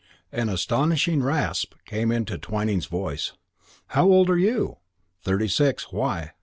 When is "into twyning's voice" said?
2.11-3.33